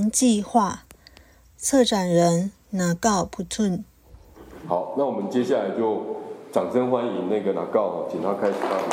[0.00, 0.84] 原计划，
[1.58, 3.84] 策展人拿告不吞。
[4.66, 6.16] 好，那我们接下来就
[6.50, 8.88] 掌声欢迎那个拿告，请他开始发言。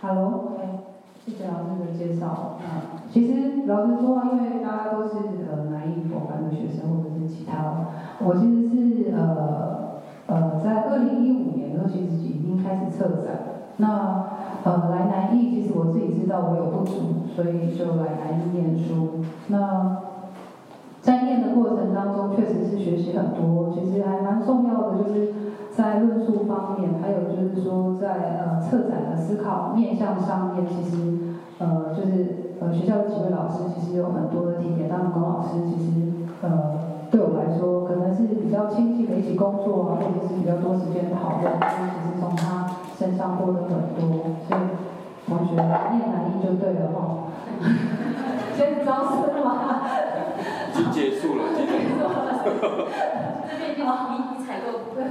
[0.00, 0.80] Hello，哎，
[1.24, 2.26] 谢谢老师的介绍。
[2.26, 5.14] 啊，其实老实说，因为大家都是
[5.48, 7.86] 呃南艺佛班的学生或者是其他，
[8.18, 13.46] 我其实是呃呃在二零一五年的时候，其实已经开始策展。
[13.76, 14.26] 那
[14.64, 16.92] 呃来南艺，其实我自己知道我有不足，
[17.34, 19.24] 所以就来南艺念书。
[19.48, 19.96] 那
[21.00, 25.32] 在念的过程当中，确实是学习很多，其实还蛮重要的，就是
[25.74, 31.18] 在论述方面，还有就是说在呃策展的思考面向上面，其实
[31.58, 35.90] 呃就是呃学校的几位老师其实有很多的提点，当然龚老师其实
[36.42, 36.78] 呃
[37.10, 42.59] 对我来说可能是比较亲近的一起工作啊，或者是比较多时间讨论，其实从他
[43.00, 44.60] 身上获得很多，所以
[45.26, 45.64] 同学念
[46.12, 47.32] 南艺就对了哈。
[48.54, 49.80] 先招生吗？
[50.68, 51.72] 已经结束了，结束
[52.04, 52.04] 了。
[53.48, 55.08] 这边就你你采购部分。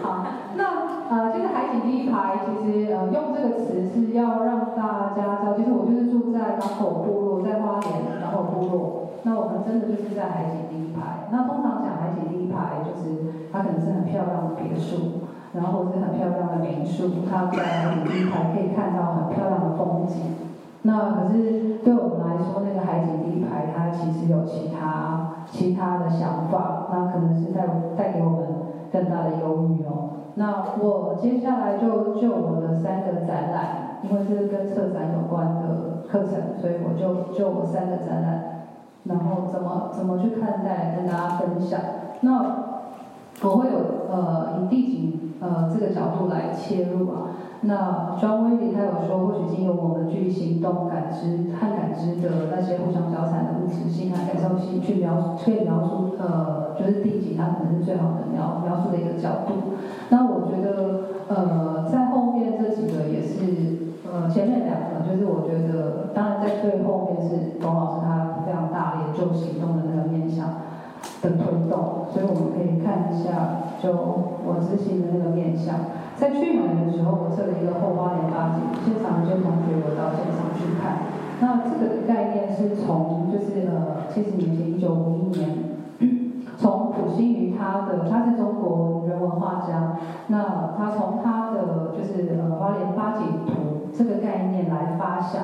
[0.00, 0.62] 好，那
[1.10, 9.10] 呃，其实海景第一排，其实呃用这个词是要让大家知道，其实我就是住在港口部落，在花莲港口部落。
[9.24, 11.26] 那我们真的就是在海景第一排。
[11.32, 20.34] 那通常讲海景第一排，就是它可能是很漂亮的别墅，然后是很漂亮的民宿，它在海景第一排可以看到很漂亮的风景。
[20.82, 28.40] 那可是对我们来说，那个海景第一排，它其实有其他其他的想法，那可能是带带给我们
[28.92, 30.10] 更大的忧郁哦。
[30.34, 38.66] 那我接下来就就我的三个展览，因为是跟策展有关的课程，所以我就就我三个展览，
[39.04, 41.80] 然后怎么怎么去看待，跟大家分享。
[42.20, 42.78] 那
[43.42, 43.78] 我会有
[44.10, 47.36] 呃以地景呃这个角度来切入啊。
[47.60, 59.74] 那 John w a y 他有说，或许经由我们去行动、感知和感知的那些互相交缠的物质性啊感受性，去描述，可以描述呃，就是地景，它可能是最好的描描述的一个角度。
[60.08, 70.46] 那我觉得呃，在后面这几个也是呃，前面两个就是我觉得，当然在最后面是董老师他非常大力就行动的那个面向
[71.22, 75.74] 的推动，所以我们可以看一下，就我执行的那个面向。
[76.16, 81.06] 在去年的时候，我测了一个后花莲八景，现场有些同学有到现场去看。
[81.40, 85.48] 那这个概念是从就是呃七十年前一九五一年，
[86.56, 95.42] 从普心于他的他是中国人文画家，那他从他的就是呃花莲八景图这个概念来发想。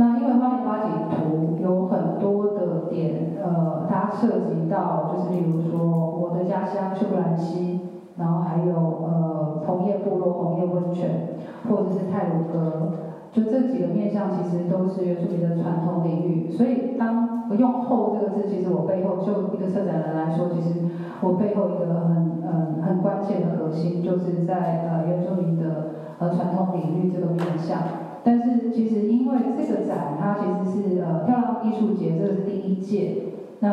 [0.00, 7.78] 那因为花莲八景图有很多的点，呃，它涉及到就是例如说我的家乡秀兰溪。
[8.18, 12.92] 然后还有呃红叶部落、红叶温泉，或者是泰鲁阁，
[13.32, 16.50] 就这几个面向其实都是原住民的传统领域。
[16.50, 20.80] 所以当用“后”这个字，其实我背后就一个策展人来说，其实
[21.22, 25.86] 我背后一个很嗯很关键的核心，就是在呃原住民的
[26.18, 27.78] 呃传统领域这个面向。
[28.22, 33.24] 但是其实因为这个展，它其实是呃漂亮艺术节，这个是第一届。
[33.62, 33.68] 那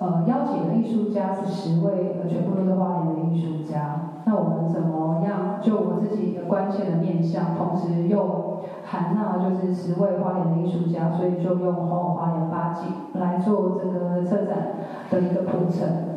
[0.00, 4.22] 呃邀请的艺术家是十位，呃全部都是花莲的艺术家。
[4.24, 14.68] 那我们怎么样就我自己一个关切的面向，同时又含纳就是十位花莲的艺术家，所以就用红花莲八景来做这个策展
[15.10, 16.16] 的一个铺陈。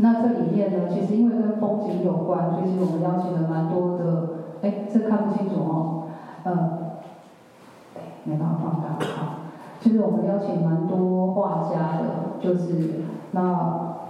[0.00, 4.28] 那这里面呢，其实因为跟风景有关，所以其实我们邀请了蛮多的，
[4.62, 6.02] 哎，这看不清楚哦，
[6.44, 6.87] 呃，
[8.28, 9.34] 没办法放大，好。
[9.80, 13.40] 就是我们邀请蛮多画家的，就是那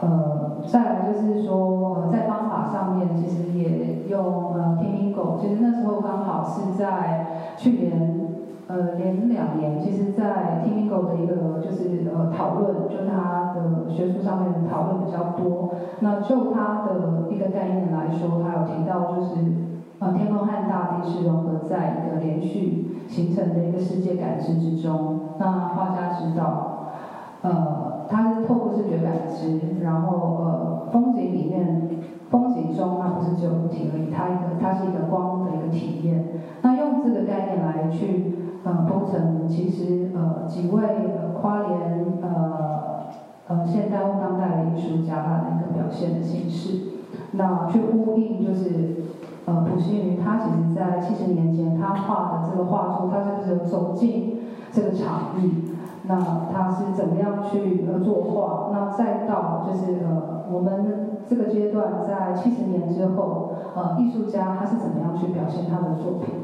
[0.01, 8.29] 呃，再来就是说呃，在方法上面其实也用呃 Temingo，其实那时候刚好是在去年
[8.67, 15.71] 呃连两年，其实在 Temingo 的一个就是呃讨论，就他的学术上面的讨论比较多。
[16.01, 19.35] 那就他的一个概念来说，他有提到就是
[20.01, 25.21] 呃天空和大地是融合在一个连续形成的一个世界感知之中。
[25.39, 26.93] 那画家知道，
[27.43, 31.89] 呃，他是透过视觉感知，然后呃，风景里面，
[32.31, 36.25] 风景中它不是只有物体而已，它一个它是一个光的一个体验。
[36.63, 38.35] 那用这个概念来去
[38.65, 43.07] 呃构成，其实呃几位呃花莲呃
[43.47, 46.81] 呃现代或当代的艺术家他的一个表现的形式，
[47.33, 49.08] 那去呼应就是
[49.49, 54.37] 呃普心瑜他其实在七十年前他画的这个画作，他是不是有走进？
[54.71, 56.21] 这个场域，那
[56.53, 58.69] 他是怎么样去呃作画？
[58.71, 66.35] 那再到就是呃我们这个阶段在七十年之后，呃艺术家他是怎么样去表现他的作品？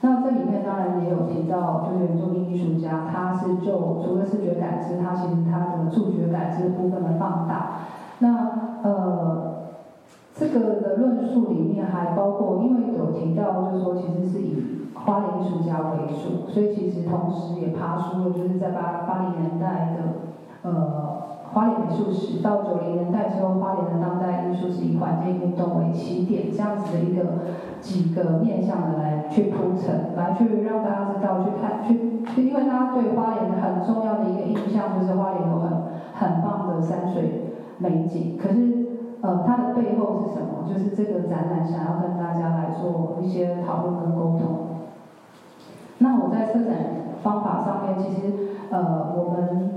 [0.00, 7.70] 那这里面当然也有提到，就是原住民艺术家，他是就除了视觉感知，他其实他的触觉感知部分的放大。
[8.18, 9.35] 那呃，
[10.38, 14.62] 这个的论述里面还包括，因为有提到，就是说其实是以
[14.94, 21.16] 花莲艺术家为主，所以其实同时也爬出了就是在八八零年代的呃。
[21.52, 27.22] 花莲美术史到九零年代之后，花莲的当代艺术是以环境运动为起点，这样子的一个
[27.80, 35.70] 几个面向的来去铺陈，来去让大家知道去看去去，因为大家对花莲很重要的一个印象就是花莲有很
[36.12, 38.75] 很棒的山水美景，可是
[39.26, 40.64] 呃它的背后是什么？
[40.68, 44.68] 就是这个展览想要跟大家来做一些讨论跟沟通。
[45.98, 46.76] 那我在策展
[47.22, 48.32] 方法上面，其实
[48.70, 49.72] 呃我们。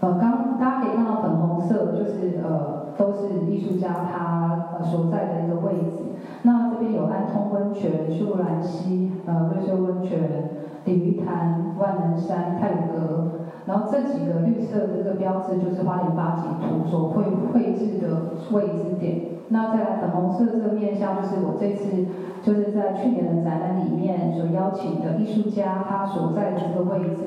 [0.00, 6.14] 呃，刚大家可以看到粉红色，就是呃，都是艺术家他呃所在的一个位置。
[6.42, 10.50] 那这边有安通温泉、秀兰溪、呃瑞秀温泉、
[10.84, 13.30] 鲤鱼潭、万能山、太鲁阁，
[13.68, 17.22] 然后这几个绿色的这个标志就是花莲八景图所绘
[17.52, 18.08] 绘制的
[18.50, 19.20] 位置点。
[19.50, 22.06] 那在粉红色这个面向，就是我这次
[22.42, 27.22] 就是在去年的展览里面所邀请的艺术家他所在的这个位置。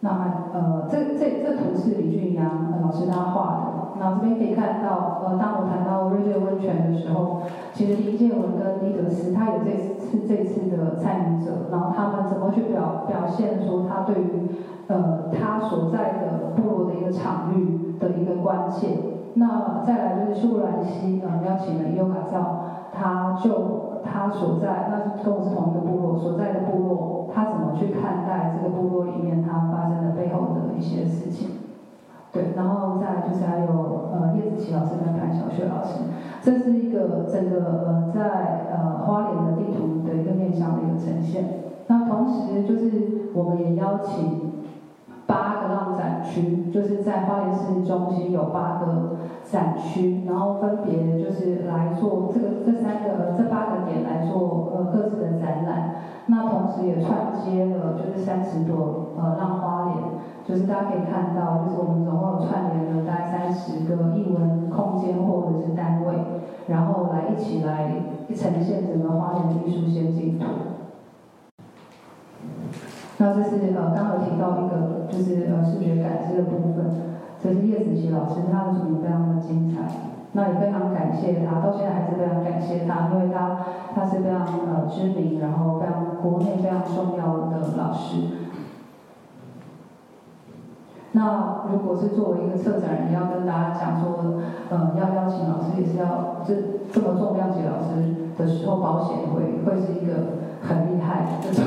[0.00, 3.63] 那呃，这这这图是李俊阳老师他画的。
[3.98, 7.42] 那这边可以看到，呃，当我谈到瑞瑞温泉的时候，
[7.72, 14.48] 其实林建文跟李德斯他有这次这次的参与者，然后他们怎么去表表现说他对于
[14.88, 18.88] 呃他所在的部落的一个场域的一个关切。
[19.34, 22.60] 那再来就是秀兰溪，呃，邀请了伊优卡照，
[22.92, 23.94] 他就。
[24.06, 31.63] 他所在，那是跟我是同一个部落所在的部落，他怎么去看待这个部落里面他发生的背后的一些事情？
[32.34, 36.00] 对，然后再就是还有呃叶子琪老师跟潘小雪老师，
[36.42, 41.44] 这是一个整个呃在呃花莲的地图的一个面向的一个呈现。
[41.86, 44.52] 那同时就是我们也邀请。
[45.26, 55.94] 八个浪展区，就是在花莲市中心有八个展区，然后分别就是来做这个这三个这八个点来做呃各自的展览。
[56.26, 59.96] 那同时也串接了就是三十朵呃浪花莲，
[60.46, 66.14] 就是大家可以看到，就是我们总共串联了大概三十个艺文空间或者是单位，
[66.66, 67.90] 然后来一起来
[68.28, 70.44] 呈现整个花莲的艺术先进图。
[73.16, 76.90] 那这是呃，刚刚有提到一个，就是呃视觉感知的部分，
[77.42, 79.80] 这是叶子琪老师，他的作品非常的精彩，
[80.32, 83.60] 那也非常感谢他，到现在还是非常感谢他，因为他
[83.94, 88.43] 他是非常呃知名，然后非常国内非常重要的老师。
[91.16, 96.54] 那如果是作为一个策展人，要跟大家讲说，嗯，要邀请老师也是要这
[96.92, 100.12] 这么重量级老师的时候，保险会会是一个
[100.60, 101.64] 很厉害这种。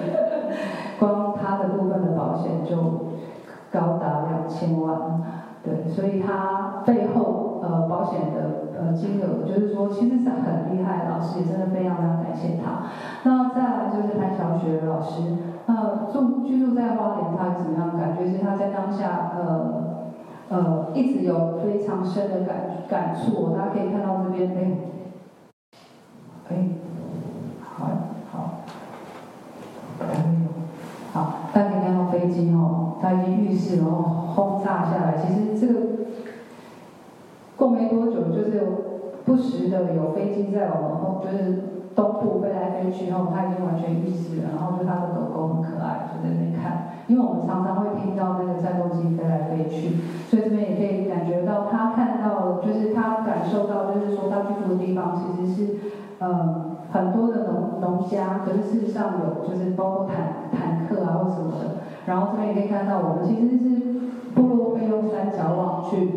[1.00, 2.76] 光他的部分的保险就
[3.72, 5.22] 高达两千万，
[5.64, 12.88] 对，所以他背后呃保险的呃金额，就是说其实是很厉害，老师也真的非常非常感谢他。
[13.22, 15.22] 那再来就是潘小雪老师，
[15.66, 18.26] 呃住居住在花莲，他怎么样感觉？
[18.30, 20.08] 是他在当下呃
[20.48, 22.56] 呃一直有非常深的感
[22.88, 24.74] 感触，大家可以看到这边哎，
[26.48, 26.56] 哎，
[27.62, 27.86] 好
[28.32, 28.50] 好，
[31.12, 34.02] 好，大家可以看到飞机哦，它已经预示然后
[34.34, 35.16] 轰炸下来。
[35.16, 35.89] 其实这个
[37.60, 38.62] 过没多久，就是
[39.26, 41.62] 不时的有飞机在我们后，就是
[41.94, 44.56] 东部飞来飞去然后，它已经完全预示了。
[44.56, 47.04] 然后就它的狗狗很可爱，就在那边看。
[47.06, 49.96] 因为我们常常会听到那个战斗机飞来飞去，
[50.30, 55.74] 所以这边也可以感觉到他看到，就是他感受到，就是说他居住的地方其实是，
[56.20, 56.66] 嗯。
[56.92, 64.00] 很多的农农家，可是事实上有就是包括坦坦克啊或什么的，然后这边也可以看到，我们其实是
[64.34, 66.10] 部落会用三角网去，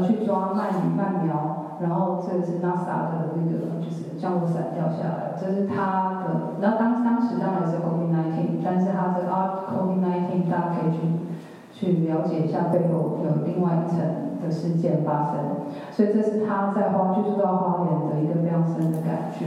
[0.00, 10.98] 去抓鳗鱼鳗苗，然后这个是 NASA 的那个就是降落伞掉下来，这是它的，然后当当时当然是 COVID-19，但是它这个 COVID-19 大家可以去
[11.72, 14.26] 去了解一下背后有另外一层。
[14.36, 15.32] 的事件发生，
[15.90, 19.46] 所以这是他在花居住到花莲的一个非常深的感觉。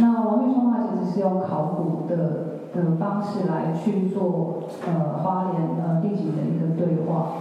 [0.00, 2.16] 那王玉聪他其实是用考古的
[2.74, 7.34] 的方式来去做呃花莲呃地景的一个对话。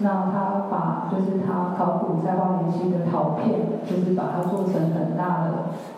[0.00, 5.50] 那他把就是他考古在花莲溪的陶片，就是把它做成很大的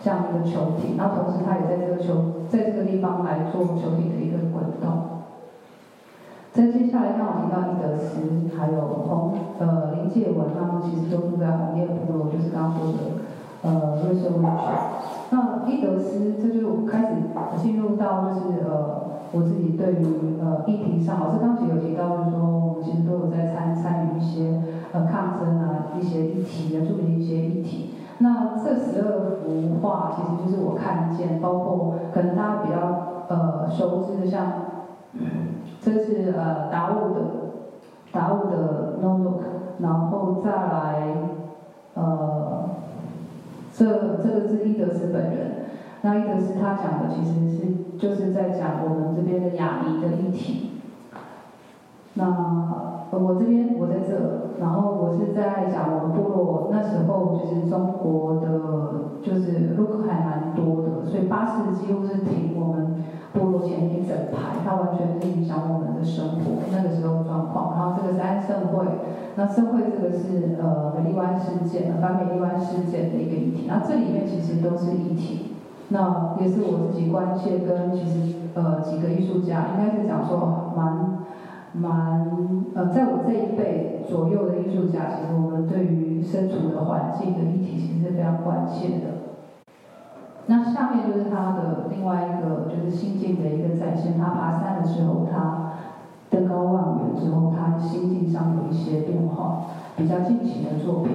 [0.03, 2.15] 这样一个球体，然后同时他也在这个球
[2.49, 5.21] 在这个地方来做球体的一个滚动。
[6.51, 12.97] 在接下来，刚好提到伊德斯，还有红呃林介文，他们其实都住在红叶部落，就是刚刚说的
[13.61, 14.51] 呃瑞穗温泉。
[15.29, 17.13] 那伊德斯，这就开始
[17.61, 24.61] 进入到就是呃我自己对于呃议题上，老师刚才有提到，就是说我们其实都有在参参与一些
[24.91, 27.95] 呃抗争啊一些议题啊，注意一些议题。
[28.19, 34.51] 那这十二幅画其实就是我看见，包括可能大家比较呃熟知的，像
[35.79, 37.21] 这是呃达悟的
[38.11, 39.41] 达悟的 No Look，
[39.79, 41.13] 然后再来
[41.95, 42.69] 呃
[43.73, 45.51] 这这个是伊德斯本人，
[46.01, 50.71] 那一个是他讲的其实是就是在讲我们这边的雅尼的议题。
[52.15, 52.25] 那
[53.11, 58.49] 我这边我在这，然后我是在讲我们部落那时候就是中国的
[59.21, 63.03] 就是路还蛮多的，所以巴士几乎是停我们
[63.33, 67.75] 部落前一整排，它完全是影响我们的生活那个时候状况。
[67.75, 68.85] 然后这个是安盛会，
[69.35, 73.65] 那盛会这个是呃美丽湾事件，反美丽湾事件的一个议题。
[73.67, 75.50] 那这里面其实都是议题，
[75.91, 81.21] 那也是我自己关切跟其实呃几个艺术家应该是讲说蛮。
[81.73, 82.29] 蛮
[82.75, 89.05] 呃，在我这一辈左右的艺术家，其实我们对于身处的环境的议题，其实是非常关切的。
[90.47, 94.19] 那下面就是他的另外一个，就是心境的一个展现。
[94.19, 95.71] 他爬山的时候，他
[96.29, 99.61] 登高望远之后，他心境上有一些变化，
[99.95, 101.13] 比较近期的作品。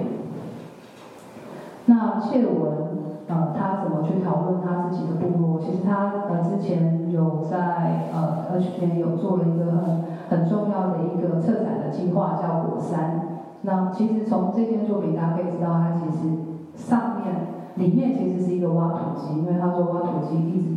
[1.84, 2.85] 那切文。
[3.28, 5.58] 呃，他怎么去讨论他自己的部落？
[5.58, 13.20] 其实他呃之前有在呃呃去年有做了一个很很重要的一个策展的计划，叫火山。
[13.62, 16.28] 那其实从这件作品大家可以知道，它其实
[16.76, 17.34] 上面
[17.74, 20.68] 里面其实是一个挖土机，因为他说挖土机一直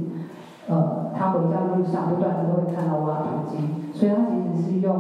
[0.68, 4.96] 呃他回家的路上不断的都会看到挖土机，所以他其实是用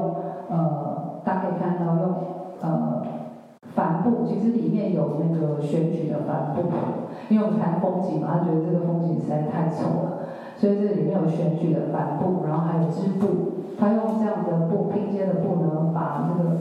[0.49, 2.13] 呃大家可以看到用
[2.61, 3.01] 呃。
[3.75, 6.63] 帆布其实里面有那个选举的帆布，
[7.29, 10.19] 因为我们谈风景嘛，他觉得这个风景实在太丑了，
[10.57, 13.27] 所以这里面有选举的帆布，然后还有织布，
[13.79, 16.57] 他用这样的布拼接的布呢，把那个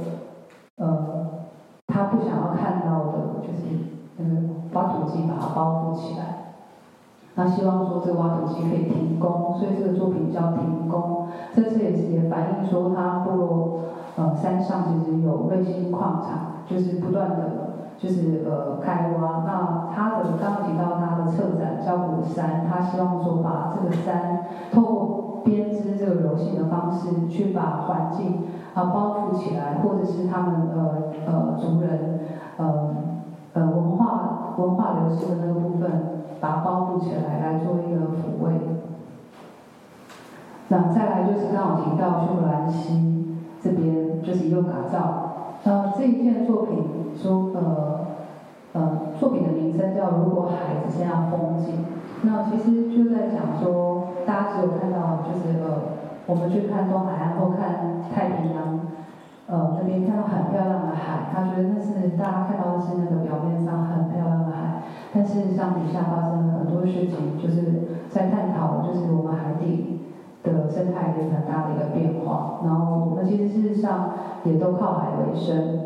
[0.77, 1.27] 呃
[1.87, 3.65] 他不想要看到的，就是
[4.19, 4.37] 那个
[4.75, 6.55] 挖土机把它包覆起来，
[7.35, 13.81] 他希望说这个挖土机可以停工，所以这个作品叫停工，这次也是也反映说他部落
[14.17, 16.58] 呃山上其实有卫星矿场。
[16.69, 17.37] 就是不断的，
[17.97, 19.45] 就是呃开挖。
[19.47, 28.45] 那他的刚刚提到他的策展叫古山，他希望说把这个山透过编织这个柔性的方式，去把环境
[28.75, 32.21] 啊包覆起来，或者是他们呃呃族人
[32.59, 32.95] 呃
[33.55, 35.91] 呃文化文化流失的那个部分，
[36.41, 38.53] 把它包覆起来，来做一个抚慰。
[40.69, 45.28] 那再来就是刚好提到修兰西这边，就是用打造。
[45.65, 48.07] 呃，这一件作品说，呃，
[48.73, 51.75] 呃，作品的名称叫《如果海只剩下风景》。
[52.23, 55.79] 那其实就在讲说，大家只有看到就是呃，
[56.27, 58.81] 我们去看东海岸或看太平洋，
[59.47, 69.98] 呃，那边看到很漂亮的海，他觉得那是大家看到的是那个表面上很漂亮的海，但事实上底下发生了很多事情，就是在探讨就是我们海底。
[70.45, 74.11] 的生态有很大的一个变化，然后我们其实事实上
[74.45, 75.81] 也都靠海为生，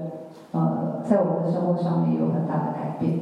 [0.52, 3.18] 呃，在我们的生活上面有很大的改变。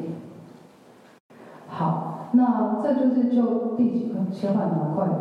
[1.68, 5.14] 好，那这就是就地景切换蛮快的，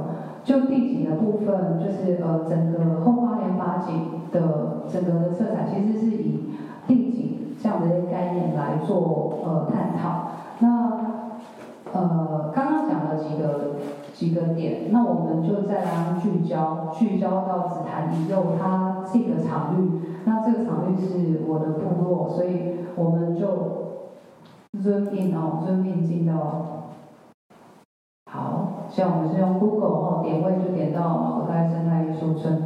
[0.44, 6.50] 就地景的部分，就是呃整个后花莲八景的整个的色彩，其实是以
[6.88, 10.32] 地景这样的一个概念来做呃探讨。
[10.60, 10.92] 那
[11.94, 13.76] 呃刚刚讲了几个。
[14.20, 20.02] 几个点，那我们就再来聚焦，聚焦到紫檀以右它这个场域。
[20.26, 23.48] 那这个场域是我的部落，所以我们就
[24.78, 26.34] zoom in 哦，zoom in 进到。
[28.30, 32.62] 好，像我们是用 Google 哦，点位就点到马格代生态艺术村。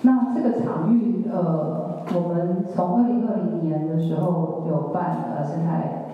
[0.00, 6.06] 那这个场域，呃，我们从二零二零年的时候有办呃生态，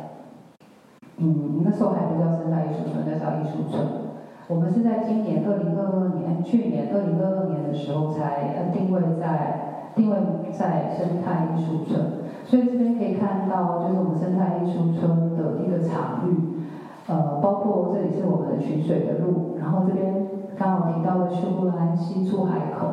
[1.19, 4.08] 嗯，那时候还不叫生态艺术村，那叫艺术村。
[4.49, 10.17] 我们是在今年二零二二年，去年二零二二年的时候才定位在定位
[10.51, 12.01] 在生态艺术村，
[12.45, 16.65] 所以这边可以看到就是我们生态艺术村的一个场域，
[17.09, 20.27] 呃，包括这里是我们的取水的路，然后这边
[20.57, 22.87] 刚好提到的修布兰溪出海口，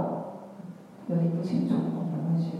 [1.08, 1.76] 有点不清楚，
[2.12, 2.52] 没关系。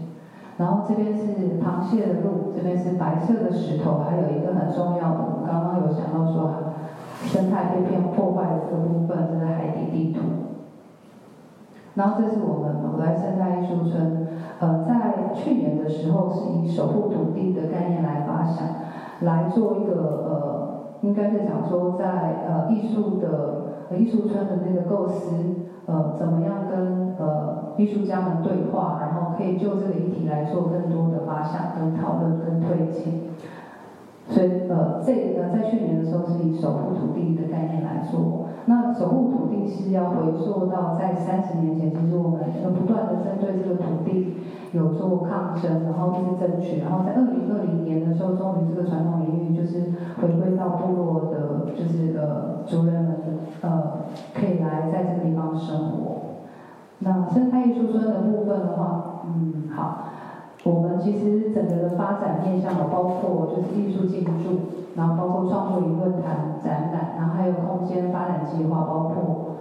[0.56, 6.50] 然后这边是螃蟹的路，这边是白色的石头，还有一个很重要的，我们刚刚有想到说。
[7.24, 10.20] 生态被片破坏的这个部分，这是海底地图。
[11.94, 14.28] 然后这是我们古代生态艺术村，
[14.60, 18.66] 呃，在去年的时候是以守护土地的概念来发想，
[19.20, 19.94] 来做一个
[20.28, 25.36] 呃应该是讲说在呃艺术的艺术村的那个构思，
[25.86, 33.30] 呃怎么样跟呃艺术家们对话，然后可以就这个议题来做更多的发想、跟讨论、跟推进。
[34.28, 38.46] 所以呃这个在去年的时候是以守护土地的概念来做。
[38.68, 44.38] 那守护土地是要回溯到在三十年前，其实我们呃不断的针对这个土地
[44.72, 53.16] 有做抗争，然后一直争取，然后在二零二零年的时候，终于这个传统领域就是回归到部落的，就是呃族人们
[53.60, 54.00] 呃
[54.34, 56.16] 可以来在这个地方生活。
[56.98, 60.08] 那生态艺术村的部分的话，嗯好，
[60.66, 64.58] 我们其实整个的发展面向有包括就是艺术进驻。
[64.96, 69.56] 然后包括创作营论坛、展览，然后还有空间发展计划，包括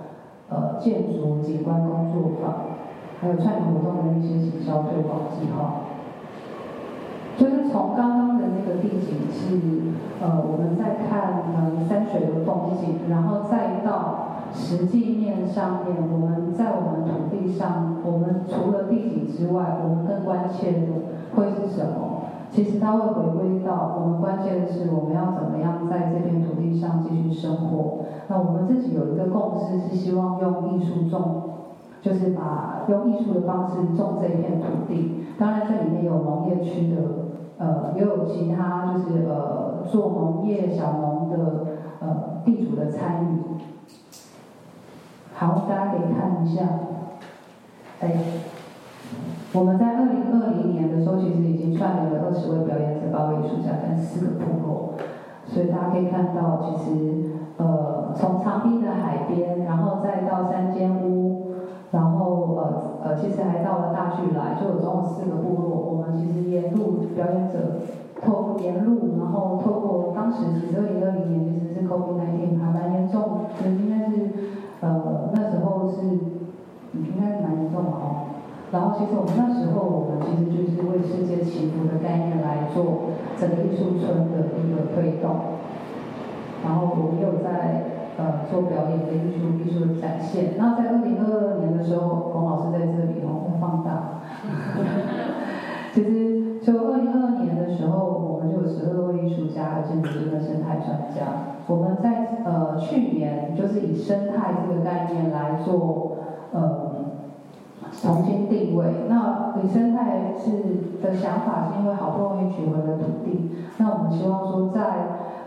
[0.47, 2.53] 呃建筑景观工作坊，
[3.19, 5.81] 还有串联活动的一些行销推广计划。
[7.35, 9.59] 就是从刚刚的那个地景是
[10.24, 14.25] 呃我们在看呃山水的风景，然后再到
[14.55, 20.88] 实际面上面，我们在我们土地上，我们除了地景之外，我们更关切的
[21.35, 22.24] 会是什么？
[22.50, 28.05] 其实它会回归到我们关键的是，我们要怎么样在这片土地上继续生活。
[28.29, 31.41] 那我们自己有一个共识，是希望用艺术种，
[32.01, 35.25] 就是把用艺术的方式种这片土地。
[35.38, 37.01] 当然，这里面有农业区的，
[37.57, 41.65] 呃，也有其他就是呃做农业小农的
[42.00, 43.39] 呃地主的参与。
[45.37, 46.65] 好，大家可以看一下，
[47.99, 48.11] 哎。
[49.53, 54.93] 我们在二零二零年的时候，其实已经串联了二十位表演者、八位艺术家跟四个部落，
[55.45, 61.53] 所以大家可以看到，其实呃，从长滨的海边，然后再到三间屋，
[61.91, 65.77] 然后呃呃，其实还到了大巨来，就有总共四个部落。
[65.77, 67.79] 我们其实沿路表演者
[68.21, 74.29] 透过沿路，然后透过当时其实二零二零年其实是 COVID-19 还蛮严重，应该是
[74.85, 76.05] 呃那时候是
[76.93, 78.21] 应该蛮严重的哦。
[78.71, 85.25] 然后，其实我们那时候，我们其实就是为世界祈福的概念来做整个艺术村的一个推动。
[86.63, 87.83] 然后我们有在
[88.17, 90.55] 呃做表演的艺术艺术的展现。
[90.57, 94.21] 那在二零二二年的时候，龚老师在这里哦，放大。
[95.93, 101.55] 其实就二零二二年的时候，我们就有十二位艺术家和建筑师跟生态专家。
[101.67, 102.14] 我们在
[102.46, 106.18] 呃去年就是以生态这个概念来做
[106.53, 106.86] 呃。
[108.01, 108.86] 重新定位。
[109.08, 110.51] 那以生态是
[111.01, 114.81] 的想法是因为好不容易取回了土地，那我们希望说在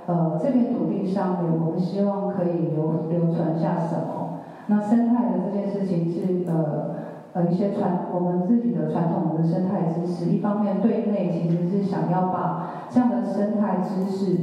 [0.07, 4.39] 呃这片土地上面，我们希望可以留留存下什么？
[4.69, 6.95] 那生态的这件事情是呃
[7.35, 14.39] 呃一些传我们自己的传统的生态知识，一方面对内其实是想要把这样的生态知识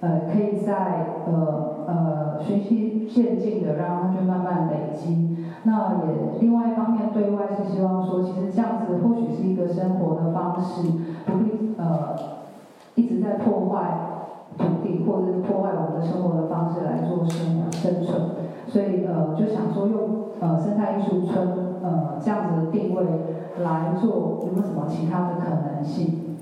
[0.00, 5.36] 呃可以在呃呃循序渐进的让它去慢慢累积。
[5.64, 10.82] 那也另外一方面对外是希望说，其实这样子或许是一个生活的方式，
[11.26, 12.14] 不必呃
[12.94, 13.98] 一直在破坏
[14.56, 18.20] 土地或者是破坏我们的生活的方式来做生生存，
[18.68, 21.48] 所以呃就想说用呃生态艺术村
[21.82, 23.02] 呃这样子的定位
[23.62, 26.36] 来做，有没有什么其他的可能性？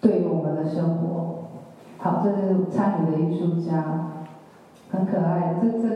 [0.00, 1.35] 对于我们的生活，
[2.06, 3.82] 好，这是参与的艺术家，
[4.92, 5.88] 很可爱，这这。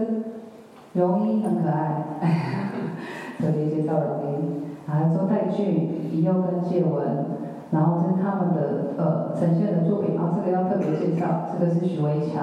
[0.93, 2.03] 容音很可爱，
[3.39, 7.27] 特别介绍容音，还有周泰俊、李佑跟谢文，
[7.71, 12.43] 然后这是他们的呃呈现的作品啊，这个要特别介绍，这个是许维强，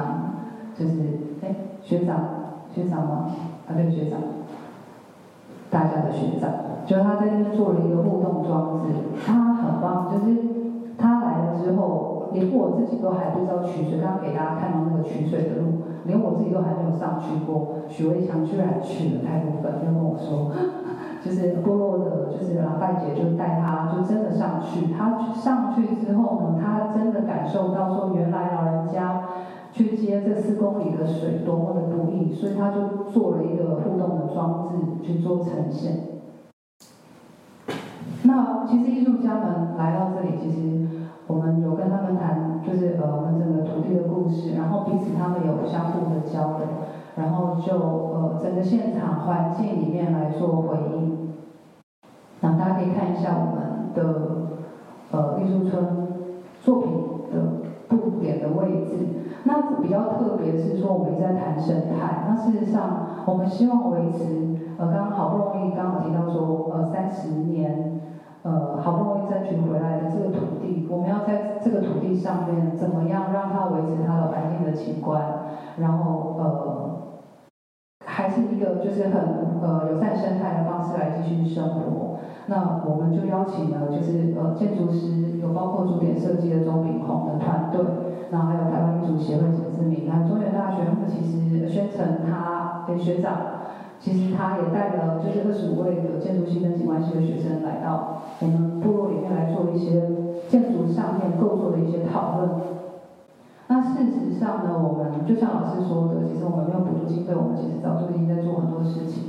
[0.74, 0.94] 就是
[1.42, 2.18] 哎学长
[2.74, 3.36] 学长吗？
[3.68, 4.18] 啊对学长，
[5.70, 6.50] 大家的学长，
[6.86, 8.94] 就他在那边做了一个互动装置，
[9.26, 10.38] 他很棒，就是
[10.98, 15.84] 他来了之后，连我自己都还不知道取水，刚刚给大家看到那个取水的路。
[16.06, 20.50] 连我自己都还没有上去过，许维强居然去了太部分，就跟我说，
[21.22, 24.94] 就是部落的，就是老拜姐就带他，就真的上去。
[24.94, 29.22] 他上去之后呢，他真的感受到说，原来老人家
[29.74, 36.08] 去接这四公里的水多么的不易，所以他就做了一个互动的装置去做呈现。
[38.24, 40.97] 那其实艺术家们来到这里，其实。
[41.28, 46.68] 我们有跟他们谈，就是呃我们整个土地的故事，然后彼此他们有相互的交流，
[47.18, 51.34] 然后就呃整个现场环境里面来做回应。
[52.40, 54.02] 那大家可以看一下我们的
[55.12, 56.08] 呃艺术村
[56.62, 56.92] 作品
[57.30, 57.42] 的
[57.90, 58.96] 布点的位置。
[59.44, 62.24] 那比较特别是说，我们在谈生态。
[62.30, 68.00] 那事实上，我们希望维持呃刚刚好不容易刚刚提到说呃三十年。
[68.48, 75.22] 呃好不容易争取回来的这个土地，我们要在这个土地上面怎么样让它维持它的环境的景观，
[75.78, 76.48] 然后呃
[78.06, 82.16] 还是一个就是很呃友善生态的方式来继续生活。
[82.48, 87.84] 那我们就邀请了就是呃建筑师，有包括主点设计的周炳宏的团队，
[88.32, 93.34] 然后还有台湾艺术协会陈志明，还有中原大学，他们其实宣成他跟学长。
[94.00, 100.02] 其实他也带了就是二十五位的建筑系跟景观系的学生来到我们部落里面来做一些
[100.48, 102.50] 建筑上面构作的一些讨论。
[103.68, 109.24] 那事实上呢，我们就像老师说的，其实我们没有补助经费，我们其实早就已经在做很多事情。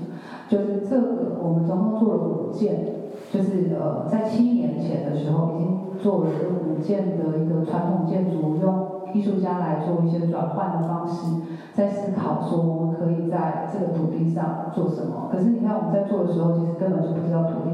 [0.48, 2.78] 就是这个，我们总共做了五件，
[3.32, 6.30] 就是呃，在七年前的时候已经做了
[6.70, 11.42] 五件的一个传统建筑，用艺术家来做一些转换的方式。
[11.74, 17.70] 在思考说我们可以在这个土地上做什么，可是你看我们在做的时候，其实根本就不知道土地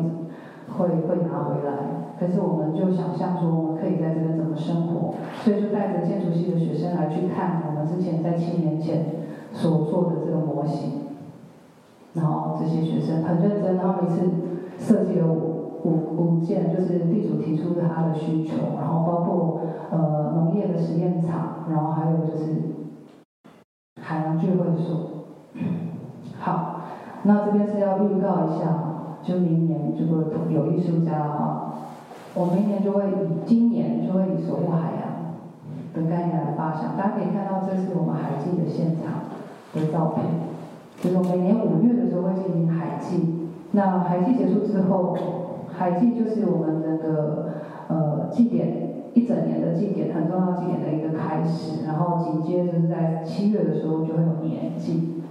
[0.77, 1.73] 会会拿回来。
[2.19, 9.07] 可是我们就想象说我们可以在这边怎么生活，所以就带着建筑系的学生来去看我们之前在七年前
[9.53, 11.03] 所做的这个模型。
[12.13, 14.21] 然后这些学生很认真，他们一次
[14.79, 19.61] 设计了五五五件，就是地主提出他的需求，然后包括
[19.95, 22.75] 呃农业的实验场，然后还有就是。
[24.07, 25.25] 海洋聚会所，
[26.39, 26.81] 好，
[27.23, 31.73] 那这边是要预告一下，就明年如果有艺术家的话，
[32.35, 35.33] 我明年就会以今年就会以守护海洋
[35.95, 36.99] 的概念来发想。
[36.99, 39.23] 大家可以看到，这是我们海祭的现场
[39.73, 40.27] 的照片，
[41.01, 43.49] 就是每年五月的时候会进行海祭。
[43.71, 45.17] 那海祭结束之后，
[45.73, 47.55] 海祭就是我们那个
[47.89, 49.04] 呃祭典。
[49.15, 55.23] 一整年的祭典，很重要祭典的一个开始，然后紧接着在七月的时候就会有年祭。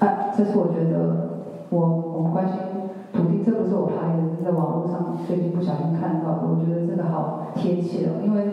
[0.00, 2.56] 啊，这是我觉得我我们关心
[3.12, 6.48] 土地，这不是我拍的，是在网络上最近不小心看到的。
[6.48, 8.44] 我觉得这个好贴切哦，因为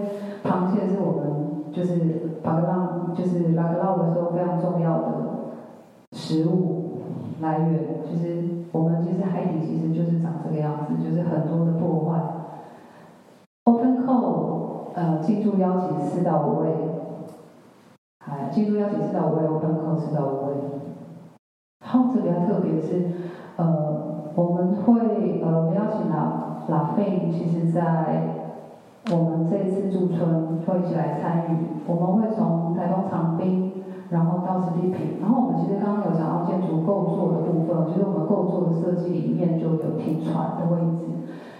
[0.44, 5.08] 螃蟹是我们就是巴格浪就是拉格浪的时候非常重要的
[6.12, 7.00] 食物
[7.42, 8.04] 来源。
[8.08, 12.20] 其实我们其实海底其实就是长这个样子，就是很多的破坏。
[13.64, 16.74] Open call，呃，进驻邀请四到五位，
[18.26, 20.54] 哎，进驻邀请四到五位，Open call 四到五位。
[21.86, 23.12] 好，这比较特别是，
[23.58, 28.50] 呃，我们会呃邀请了拉菲，其实在
[29.12, 31.68] 我们这一次驻村会一起来参与。
[31.86, 41.06] 我们会从台东长滨，然后到实地坪，然后我们其实刚刚有讲到建筑构作的部分，就是我们构作的设计里面就有停船的位置。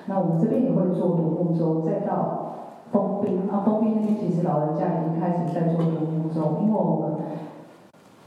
[0.08, 2.54] 那我们这边也会做独木舟，再到
[2.92, 7.14] 封冰啊，封冰那边其实老人家已经开始在做独木舟，因为我们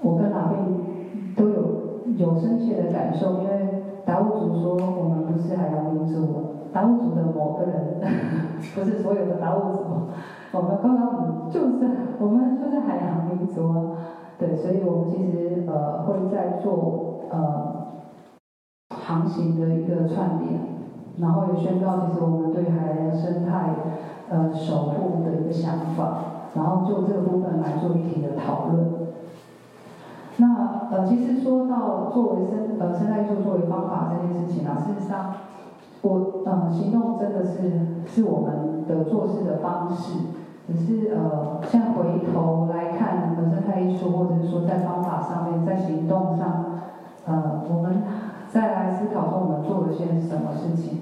[0.01, 0.63] 我跟哪边
[1.37, 1.81] 都有
[2.17, 8.01] 有深切的感受，因为达悟族说我们不是海洋民族，达悟族的某个人，
[8.75, 9.83] 不是所有的达悟族，
[10.53, 13.97] 我们刚刚就是我们就是海洋民族，
[14.39, 17.87] 对，所以我们其实呃会在做呃
[18.97, 20.74] 航行的一个串联。
[21.19, 23.75] 然后也宣告，其实我们对海洋生态，
[24.29, 26.19] 呃，守护的一个想法，
[26.55, 28.85] 然后就这个部分来做一体的讨论。
[30.39, 35.33] 那呃，其实说到作为生呃生态艺术作为方法这件事情啊，事实上，
[36.03, 37.71] 我呃行动真的是
[38.09, 40.19] 是我们的做事的方式，
[40.67, 46.65] 只是呃现在回头来看，呃生态艺术或者是说在方法上面，在行动上，
[47.27, 48.03] 呃我们。
[48.55, 51.01] 再来思考说我们做了些什么事情，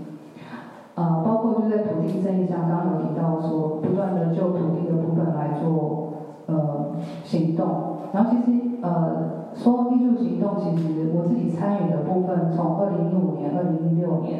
[0.94, 6.14] 呃，包括就在土地正义上，刚刚有提到说，不断的就土地的部分来做
[6.46, 7.66] 呃行动。
[8.14, 14.38] 然后其实呃说艺术行动，其实我自己参与的部分，从二零一五年、二零一六年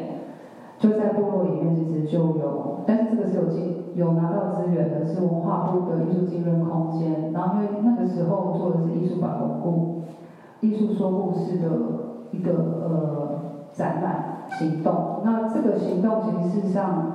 [0.79, 7.31] 就在部落里面其实就有，但是这个是有进有拿到资源的，是文化部的艺术浸润空间。
[7.35, 10.01] 然后因为那个时候做的是艺术馆巩固，
[10.61, 12.12] 艺术说故事的。
[12.33, 13.29] 一个呃
[13.73, 17.13] 展览行动，那这个行动其实事实上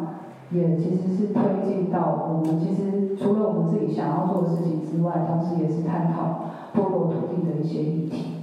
[0.52, 8.36] 也其实是推进到我们其实除了我们自己想要做的事情之外，同时也是探讨部落土地的一些议题。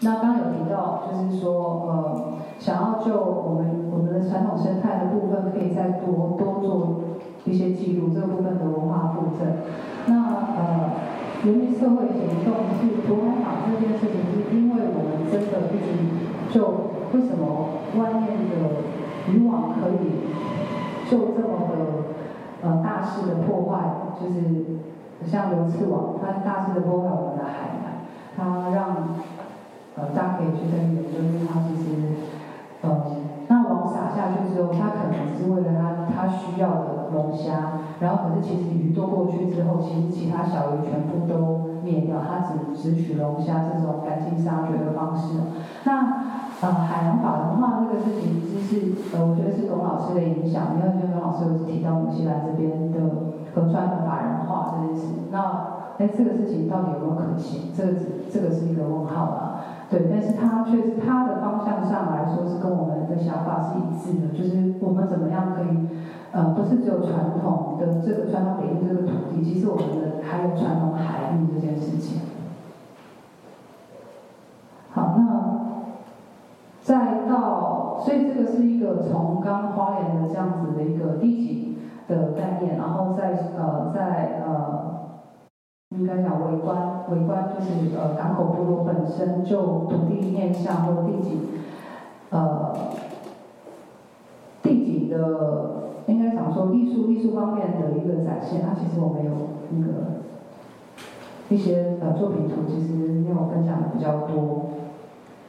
[0.00, 2.22] 那刚有提到，就是说呃
[2.58, 7.00] 想要就我们我们的传统生态的部分，可以再多多做
[7.44, 9.52] 一些记录这个部分的文化附赠。
[10.06, 10.24] 那
[10.56, 11.17] 呃。
[11.44, 15.86] 人民社会行动是土海法这件事情，是因为我们真的毕竟
[16.50, 16.56] 就
[17.12, 18.52] 为什么外面的
[19.30, 20.26] 渔网可以
[21.08, 21.72] 就这么的
[22.62, 24.80] 呃大肆的破坏，就是
[25.30, 28.02] 像流刺网，它大肆的破坏我们的海洋，
[28.36, 29.08] 它让
[29.94, 31.84] 呃大家可以去跟研究，因为它其实
[32.82, 32.88] 呃
[33.68, 34.08] 网撒
[36.14, 45.38] 它需要的龙虾，然后可是其实鱼多过去之后，其实其他小鱼全部都灭掉，它只只取龙虾这种赶尽杀绝的方式。
[45.84, 45.92] 那
[46.60, 52.98] 呃海洋法的话，这个事情其实是呃我觉得是董老师的影响，因为就董老师有提到纽西兰这边的
[53.54, 55.38] 河川的法人化这件事，那
[55.98, 57.70] 哎这个事情到底有没有可行？
[57.76, 57.92] 这个
[58.32, 59.57] 这个是一个问号啊。
[59.90, 65.88] 对，但是它确实它的方向上来说是跟我们的想法是一致的，就是我们怎么样可以，
[66.30, 72.20] 呃，不是只有传统的这个传统北域这个土地，其实我们的还有传统海域这件事情。
[74.90, 75.24] 好，那
[76.82, 84.87] 再到，所以这个是一个从刚花莲的这样子的一个地级的概念，然后再呃在呃。
[85.98, 91.40] 应该讲围观，围观就是呃港口部落本身就土地面向或地景，
[92.30, 92.72] 呃
[94.62, 99.32] 地景的应该讲说艺术艺术方面的一个展现，那其实我们有
[99.70, 99.92] 那个
[101.48, 104.66] 一些呃作品图，其实没有分享的比较多。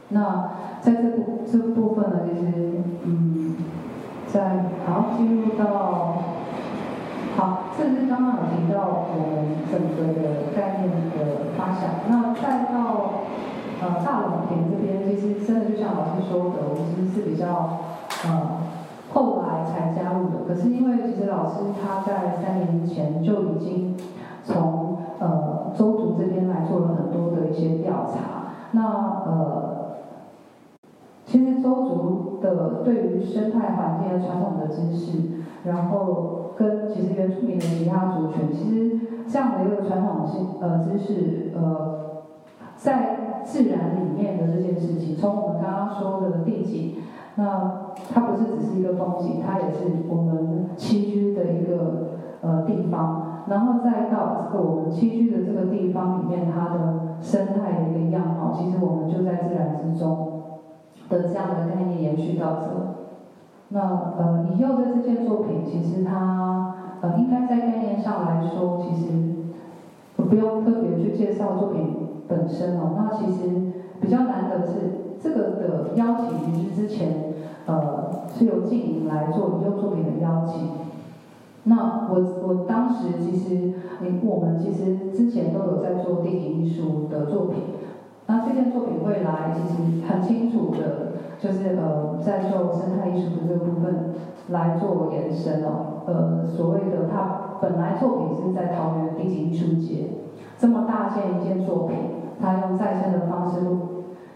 [0.10, 3.56] 那在这部这部分呢，其实嗯，
[4.26, 6.39] 在好进入到。
[7.40, 12.04] 好，这是刚刚有提到我们整个的概念的发想。
[12.10, 13.24] 那再到
[13.82, 17.80] 呃大龙田这边，其实真的就像老师说的，我们其实是比较
[18.26, 18.60] 呃
[19.14, 20.44] 后来才加入的。
[20.46, 23.96] 可是因为其实老师他在三年前就已经
[24.44, 28.52] 从呃周族这边来做了很多的一些调查。
[28.72, 28.84] 那
[29.26, 29.96] 呃，
[31.26, 35.40] 其实周族的对于生态环境的传统的知识。
[35.66, 42.26] 然后跟其实原住民的其他族群，其实这样的一个传统性呃知识呃，
[42.76, 46.96] 在自然里面的这件事情，从我们刚刚说的地景，
[47.36, 60.42] 那它不是只是一个风景，它也是我们栖居的一个呃地方，然后再到这个我们栖居的这个地方里面，它的生态的一个样貌，其实我们就在自然之中
[61.08, 62.99] 的这样的概念延续到这。
[63.70, 63.80] 那
[64.18, 69.12] 呃，以后的这件作品，其实它呃，应该在概念上来说，其实
[70.16, 71.96] 不用特别去介绍作品
[72.28, 72.96] 本身哦。
[72.98, 74.74] 那其实比较难得是
[75.22, 77.34] 这个的邀请，其实之前
[77.68, 80.70] 呃是由静莹来做以后作品的邀请。
[81.66, 82.16] 那我
[82.48, 83.74] 我当时其实，
[84.24, 87.64] 我们其实之前都有在做电影艺术的作品。
[88.26, 91.09] 那这件作品未来，其实很清楚的，
[91.42, 94.14] 就是呃，在做生态艺术的这个部分
[94.50, 96.04] 来做延伸哦。
[96.06, 100.10] 呃，所谓的它本来作品是在桃园地景艺术节，
[100.58, 101.96] 这么大件一件作品，
[102.42, 103.66] 它用再生的方式，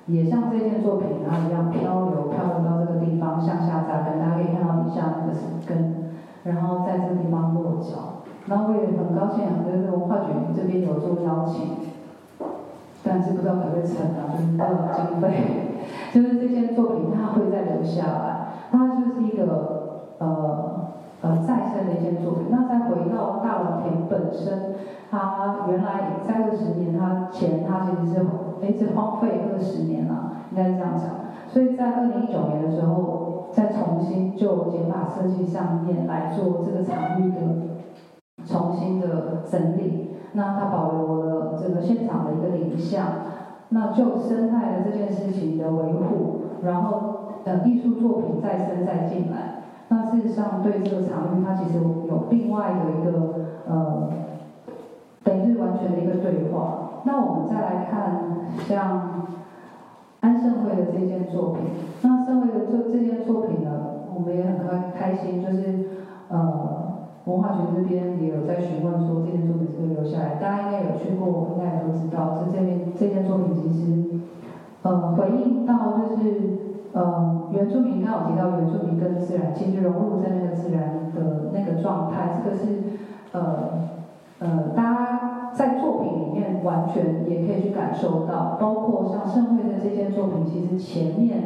[0.05, 6.13] 也像这件作品它一样漂流，漂流到这个地方向下扎根，大家可以看到底下那个是根，
[6.43, 8.23] 然后在这个地方落脚。
[8.45, 11.91] 然后我也很高兴啊，就是文化局这边有做邀请。
[13.05, 15.62] 但是不知道可不可以成啊，就是没有经费。
[16.13, 22.45] 就是这件作品它会再留下来，它就是一个呃呃再生的一件作品。
[22.51, 24.75] 那再回到大龙田本身，
[25.09, 31.03] 它原来在二十年它前它其实是一直荒废二十年了，应该是这样讲。
[31.47, 37.39] 所以在二零一九年的时候，再重新就减法设计上面来做这个场域的
[38.45, 40.11] 重新的整理。
[40.33, 43.05] 那它保留了这个现场的一个影像，
[43.73, 53.33] 那就生态的这件事情的维护，然后呃艺术作品再生再进来，那事实上对这个场域它其实有另外的一个
[53.67, 54.09] 呃，
[55.23, 57.01] 等于是完全的一个对话。
[57.03, 58.21] 那我们再来看
[58.59, 59.25] 像
[60.19, 61.63] 安盛会的这件作品，
[62.03, 63.71] 那盛会的这这件作品呢，
[64.13, 65.87] 我们也很开开心，就是
[66.29, 66.82] 呃。
[67.25, 74.19] 文化局这边也有在询问说这件作品是不是留下来，大家应该有去过，应该也都知道，这这边这件作品其实，
[74.81, 76.21] 呃，回应到就是
[76.91, 82.65] 呃原住民，刚有提到原住民跟自然其实融入在那个自然的那个状态，这个是
[83.31, 83.69] 呃
[84.39, 91.41] 呃大家在作品里面完全也可以去感受到，包括像盛会的这件作品，其实前面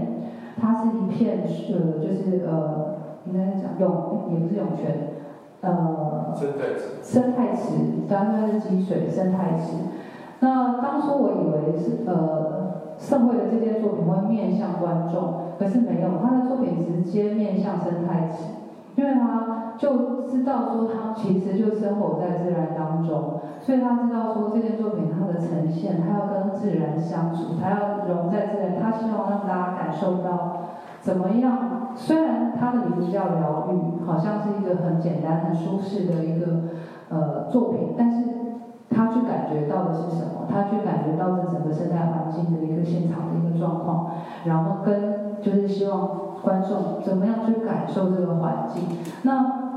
[0.60, 2.96] 它是一片呃就是呃
[3.28, 5.14] 应该讲涌也不是涌泉。
[5.62, 9.74] 呃，生态池，生态池，当然是积水生态池。
[10.40, 18.44] 那当初我以为是呃，盛会的这件作品会面向观众，可是没有，他的作品直接面向生态池，
[18.96, 30.54] 因为他就知道说他其实就生活在自然当中，所以他知道说这件作品它的呈现，他要跟自然相处，他要融在自然，他希望让大家感受到。
[31.00, 31.77] 怎么样？
[31.98, 36.46] 虽然它的名字叫疗愈，好像是一个很简单、很舒适的一个
[37.10, 38.30] 呃作品，但是
[38.90, 40.48] 他去感觉到的是什么？
[40.50, 44.12] 他去感觉到这整个生态环境的一个现场的一个状况，
[44.46, 46.10] 然后跟就是希望
[46.42, 48.84] 观众怎么样去感受这个环境。
[49.24, 49.68] 那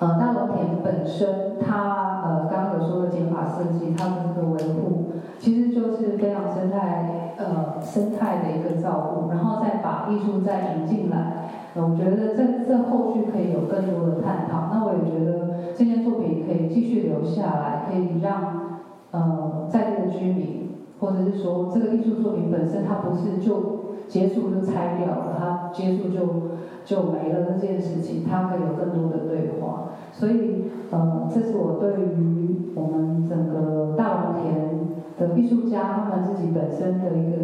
[0.00, 11.43] 呃，大农田本身，它呃刚刚有说的减法设计，它的这个维护，其实就是非常生态呃生态的一个照顾，然后再把艺术再引进来，
[11.76, 14.70] 我觉得这这后续可以有更多的探讨。
[14.72, 26.54] 那我也觉得这件作品可以继续留下来，可以让呃在地的居民，或者是说这个艺术作品本身，它不是就结束就拆掉了，它结束就。
[26.84, 37.38] 就没了这件事情，它可以有更多的对话，所以呃，这是我对于我们整个大龙田的艺术家他们自己本身的一个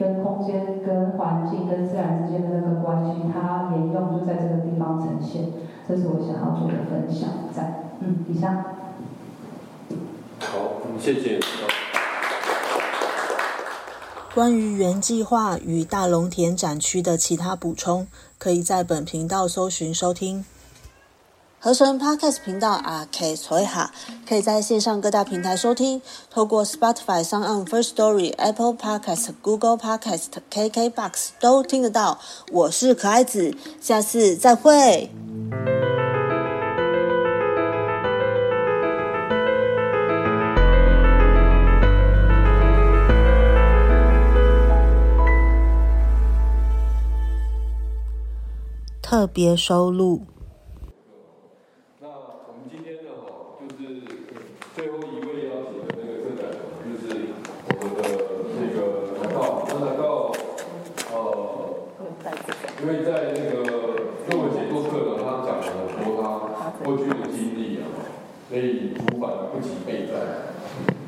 [0.00, 5.44] 跟空间、跟环境、跟自然之间的那个关系，它沿用就在这个地方呈现，
[5.86, 8.64] 这是我想要做的分享，在嗯，以上。
[10.38, 10.56] 好，
[10.98, 11.38] 谢谢。
[14.34, 18.06] 关于原计划与大龙田展区的其他补充，
[18.38, 20.46] 可以在本频道搜寻收听。
[21.62, 23.92] 合成 Podcast 频道啊，K 所以哈，
[24.26, 32.18] 可以在线上各大平台收听，透过 Spotify、s o n First Story、Apple Podcast、Google Podcast、KKBox 都听得到。
[32.50, 35.10] 我是可爱子，下次再会。
[49.02, 50.22] 特别收录。
[52.60, 54.04] 们今天呢，哈，就是
[54.76, 56.52] 最后一位邀请的那个策展，
[56.84, 57.32] 就是
[57.64, 58.04] 我们的
[58.52, 59.64] 这个南道。
[59.66, 60.30] 那南道，
[61.10, 61.16] 呃，
[62.82, 63.64] 因为在那个
[64.28, 67.88] 跟我写作课呢，他讲了很多他过去的经历啊，
[68.50, 70.52] 所以主板不及备战。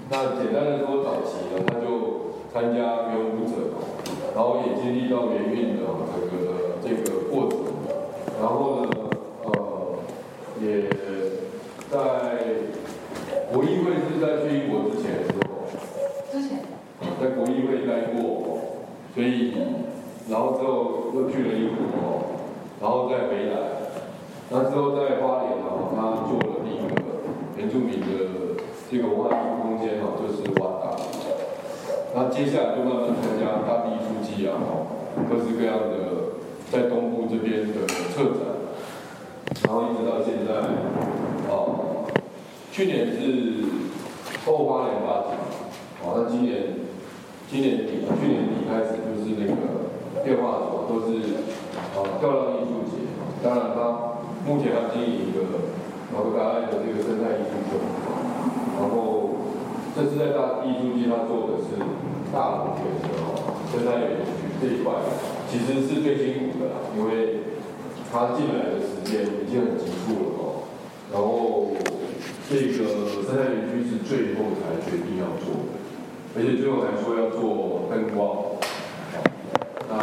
[0.09, 3.77] 那简单的说，早期呢，他就参加原舞者，
[4.35, 5.85] 然后也经历到联运的
[6.17, 7.61] 整个这个过程。
[8.41, 8.89] 然后呢，
[9.45, 9.53] 呃，
[10.61, 10.89] 也
[11.89, 11.99] 在
[13.53, 15.69] 国议会是在去英国之前的时候，
[16.33, 16.59] 之前，
[17.21, 18.59] 在国议会待过，
[19.15, 19.53] 所以，
[20.29, 22.41] 然后之后又去了英国，
[22.81, 23.57] 然后再回来，
[24.51, 26.95] 那之后在花莲呢，他做了第一个
[27.57, 28.07] 原住民的
[28.91, 29.29] 这个文化
[29.63, 30.97] 空间哈，就是瓦达，
[32.15, 34.55] 那接下来就慢慢参加大地艺术季啊，
[35.29, 36.23] 各式各样的。
[36.73, 38.49] 在东部这边的策展，
[39.65, 40.55] 然后一直到现在，
[41.53, 42.09] 啊，
[42.73, 43.63] 去年是
[44.47, 45.37] 后花莲发展，
[46.03, 46.63] 哦，那今年
[47.53, 49.93] 今年底去年底开始就是那个
[50.25, 51.37] 电话所都是
[51.93, 53.05] 啊漂亮艺术节，
[53.45, 55.69] 当然他目前要经营一个
[56.09, 57.77] 马格达爱的这个生态艺术节，
[58.81, 59.53] 然后
[59.95, 61.77] 这次在大艺术节他做的是
[62.33, 64.97] 大龙田的哦生态园区这一块。
[65.53, 67.45] 其实是最辛苦的啦，因为
[68.11, 70.65] 他进来的时间已经很急促了哦。
[71.13, 71.77] 然后
[72.49, 72.89] 这个
[73.21, 75.82] 生态园区是最后才决定要做的，
[76.35, 78.37] 而且最后还说要做灯光。
[79.89, 79.99] 那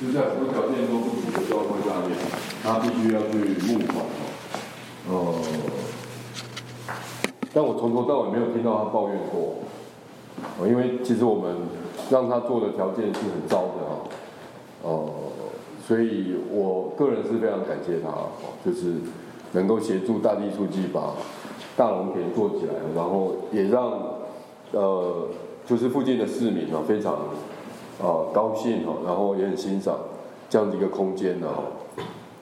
[0.00, 2.18] 就在很多条件都不足的状况下面，
[2.62, 3.34] 他必须要去
[3.72, 4.04] 募款
[5.08, 5.10] 哦。
[5.10, 6.92] 呃，
[7.52, 9.54] 但我从头到尾没有听到他抱怨过，
[10.66, 11.54] 因为其实我们
[12.10, 13.94] 让他做的条件是很糟的啊。
[14.82, 15.10] 呃，
[15.86, 18.10] 所以我个人是非常感谢他，
[18.64, 18.94] 就是
[19.52, 21.14] 能够协助大地书记把
[21.76, 24.13] 大龙田做起来，然后也让
[24.74, 25.28] 呃
[25.66, 27.14] 就是附近的市民啊非常
[28.00, 29.98] 啊高兴哦，然后也很欣赏
[30.50, 31.48] 这样的一个空间呢，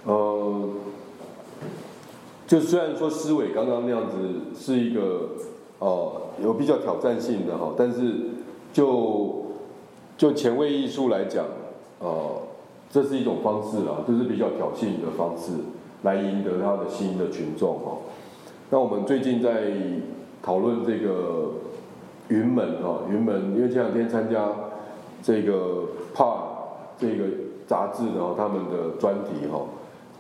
[0.05, 0.69] 呃，
[2.47, 4.17] 就虽然说思伟刚刚那样子
[4.59, 5.29] 是一个
[5.79, 8.31] 哦有比较挑战性的哈，但是
[8.73, 9.47] 就
[10.19, 11.45] 就前卫艺术来讲。
[12.05, 12.43] 呃，
[12.91, 15.53] 这是一种方式啦，这是比较挑衅的方式，
[16.03, 17.99] 来赢得他的新的群众哈。
[18.71, 19.71] 那我们最近在
[20.43, 21.53] 讨论这个
[22.29, 24.49] 云门哈，云门，因为前两天参加
[25.23, 26.45] 这个帕
[26.99, 27.25] 这个
[27.67, 29.61] 杂志然后他们的专题哈，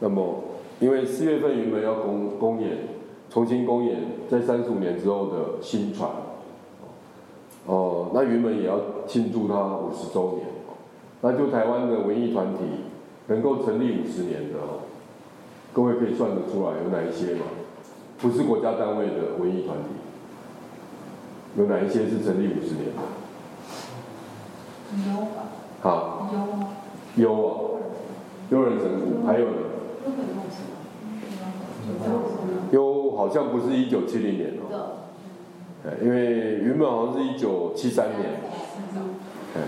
[0.00, 0.44] 那么
[0.80, 2.76] 因为四月份云门要公公演，
[3.30, 3.98] 重新公演
[4.28, 6.10] 在三十五年之后的新传，
[7.66, 10.46] 哦，那云门也要庆祝它五十周年。
[11.20, 12.64] 那就台湾的文艺团体
[13.28, 14.82] 能够成立五十年的哦，
[15.72, 17.46] 各位可以算得出来有哪一些吗？
[18.18, 19.84] 不是国家单位的文艺团体，
[21.56, 23.02] 有哪一些是成立五十年的？
[25.10, 25.36] 有吧？
[25.80, 26.30] 好。
[26.32, 26.68] 有啊？
[27.18, 27.48] 有啊。
[28.50, 29.52] 古，还有呢？
[32.70, 34.64] 有好像不是一九七零年哦，
[35.86, 38.40] 哎，因为原本好像是一九七三年，
[39.54, 39.60] 哎，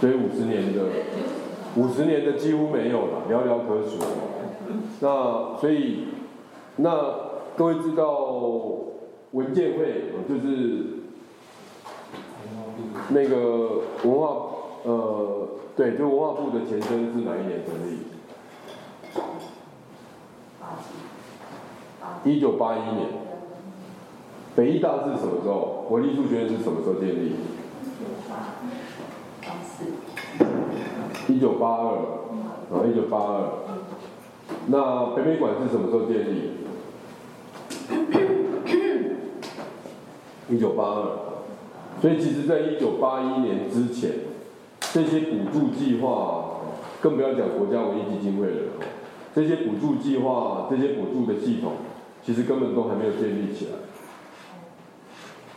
[0.00, 0.82] 所以五十年的
[1.76, 3.98] 五十年的几乎没有了，寥寥可数。
[5.00, 6.06] 那所以
[6.76, 7.14] 那
[7.56, 8.26] 各位知道
[9.32, 10.99] 文件会就是
[13.10, 14.26] 那个文化
[14.84, 18.00] 呃对，就文化部的前身是哪一年成立？
[22.22, 23.08] 一九八一年，
[24.54, 25.86] 北艺大是什么时候？
[25.88, 27.32] 国立数学院是什么时候建立？
[31.28, 31.96] 一九八二，
[32.70, 33.48] 啊，一九八二。
[34.66, 36.50] 那北美馆是什么时候建立？
[40.50, 41.29] 一九八二。
[42.00, 44.12] 所以其实，在一九八一年之前，
[44.80, 46.60] 这些补助计划，
[47.00, 48.62] 更不要讲国家文艺基金会了。
[49.34, 51.72] 这些补助计划，这些补助的系统。
[52.22, 53.72] 其实根本都还没有建立起来，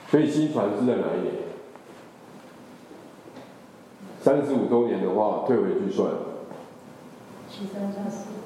[0.09, 1.33] 所以新船是在哪一年？
[4.21, 6.09] 三十五周年的话，退回去算。
[7.49, 8.42] 七三加四。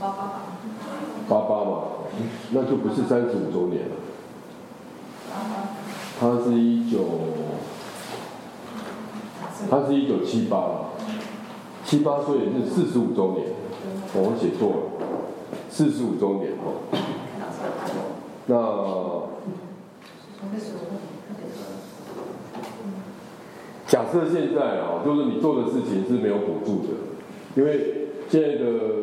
[0.00, 0.42] 八八。
[1.28, 1.82] 八八嘛，
[2.52, 3.96] 那就不是三十五周年了。
[6.20, 6.98] 他是一九。
[9.68, 10.92] 他是一九七八，
[11.84, 13.48] 七八岁是四十五周年，
[14.14, 14.76] 我写错了，
[15.68, 16.86] 四十五周年哦。
[18.46, 18.54] 那
[23.88, 26.90] 假设现在啊，就是你做的事情是没有补助的，
[27.56, 28.97] 因为现在的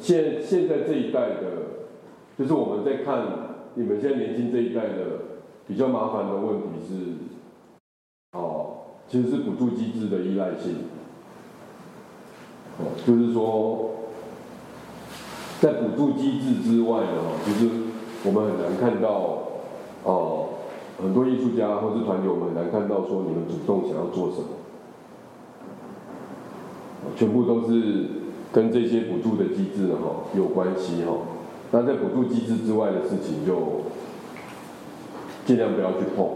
[0.00, 1.44] 现现在这一代的，
[2.38, 3.24] 就是我们在看
[3.74, 5.20] 你们现在年轻这一代的
[5.66, 6.94] 比较麻烦的问题是。
[8.32, 8.66] 哦
[9.08, 10.76] 其实是补助机制的依赖性，
[12.78, 13.90] 哦，就是说，
[15.60, 17.68] 在补助机制之外呢，其实
[18.24, 19.42] 我们很难看到，
[20.04, 20.46] 哦，
[21.02, 24.46] 很多艺术家或是团体，我们很难看到说你们主动想要做什么，
[27.16, 28.19] 全部都是
[28.52, 31.18] 跟这些补助的机制哈有关系哈。
[31.72, 33.82] 那在补助机制之外的事情，就
[35.46, 36.26] 尽量不要去碰。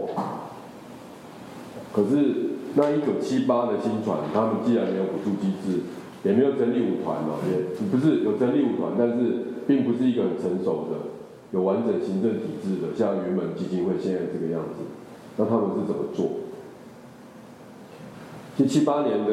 [1.91, 2.51] 可是。
[2.77, 5.79] 那一九七八的新船，他们既然没有补助机制，
[6.25, 7.57] 也没有成立舞团嘛，也
[7.87, 10.97] 不是有成立舞团，但是并不是一个很成熟的、
[11.51, 14.83] 有完整行政体制的，像云门基金会现在这个样子。
[15.37, 16.31] 那他们是怎么做？
[18.57, 19.31] 就七八年的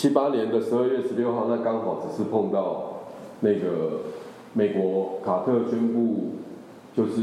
[0.00, 3.00] 七八年的十二月十六号，那刚好只是碰到
[3.40, 4.00] 那个
[4.54, 6.36] 美国卡特宣布，
[6.96, 7.20] 就是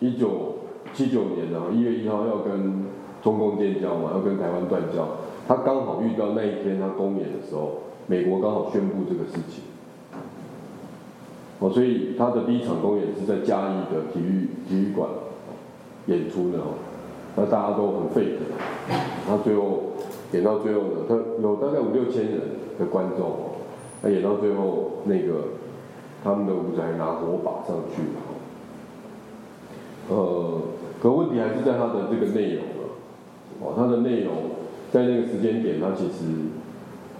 [0.00, 0.56] 一九
[0.92, 2.84] 七九年然后一月一号要跟。
[3.22, 5.08] 中共建交嘛，要跟台湾断交，
[5.48, 9.64] 他刚好遇到那一天他公演的时候，美国刚好宣布这个事情，
[11.58, 15.08] 哦，所以他的第一场公演是在嘉义的体育体育馆
[16.04, 16.76] 演出的哦，
[17.34, 18.40] 那大家都很沸腾，
[19.26, 19.93] 他最后
[20.34, 22.40] 演到最后呢，他有大概五六千人
[22.78, 23.34] 的观众哦，
[24.02, 25.54] 他演到最后那个
[26.22, 28.02] 他们的舞者还拿火把上去，
[30.08, 30.60] 呃，
[31.00, 32.64] 可问题还是在他的这个内容。
[33.60, 34.34] 哦，他的内容
[34.90, 36.24] 在那个时间点，他其实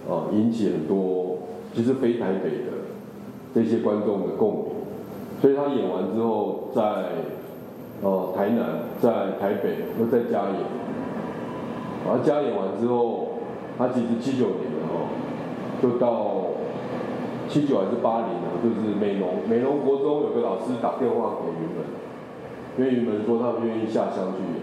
[0.09, 1.37] 啊引起很多
[1.73, 2.91] 其实非台北的
[3.53, 4.65] 这些观众的共鸣，
[5.41, 6.81] 所以他演完之后，在
[8.03, 10.59] 呃台南、在台北又在家演，
[12.05, 13.29] 然后加演完之后，
[13.77, 15.09] 他其实七九年的哦，
[15.81, 16.53] 就到
[17.49, 21.83] 七九还是八零啊，就是美浓美浓国中有个老师打电话给云门，
[22.77, 24.61] 因为云门说他们愿意下乡去演。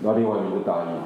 [0.00, 1.02] 那另外一个就答应了。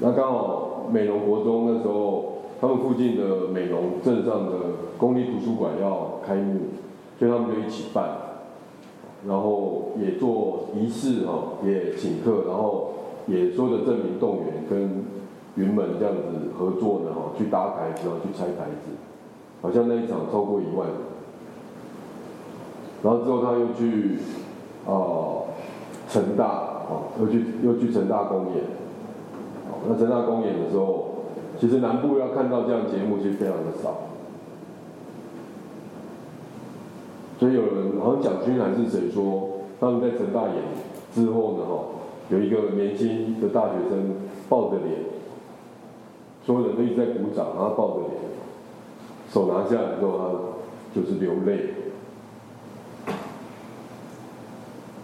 [0.00, 4.52] 那刚好美容国中那时候，他们附近的美容镇上的
[4.96, 6.60] 公立图书馆要开幕，
[7.18, 8.08] 所以他们就一起办，
[9.26, 12.92] 然后也做仪式哈，也请客，然后
[13.26, 15.04] 也说的证明动员跟
[15.56, 18.92] 云门这样子合作的哈，去搭台子，然后去拆台子，
[19.62, 20.88] 好像那一场超过一万。
[23.02, 24.18] 然后之后他又去
[24.86, 25.48] 啊
[26.08, 26.72] 成大。
[26.86, 28.62] 哦，又去又去成大公演，
[29.70, 31.24] 哦，那成大公演的时候，
[31.58, 34.00] 其实南部要看到这样节目其实非常的少，
[37.38, 39.48] 所以有人好像蒋勋还是谁说，
[39.80, 40.54] 他们在成大演
[41.14, 41.84] 之后呢，哈，
[42.30, 44.14] 有一个年轻的大学生
[44.48, 45.00] 抱着脸，
[46.44, 48.10] 所有人都一直在鼓掌，然后抱着脸，
[49.30, 51.74] 手拿下来之后，他就是流泪。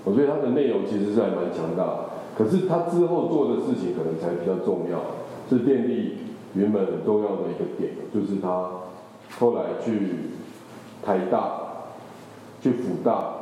[0.05, 2.07] 我觉得他的内容其实是还蛮强大。
[2.39, 4.99] 可是他之后做的事情可能才比较重要，
[5.51, 6.13] 是电力
[6.55, 8.71] 原本很重要的一个点，就是他
[9.39, 10.31] 后来去
[11.05, 11.60] 台大、
[12.61, 13.33] 去辅大、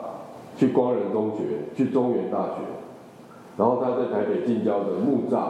[0.56, 2.54] 去光仁中学、去中原大学，
[3.56, 5.48] 然后他在台北近郊的木栅、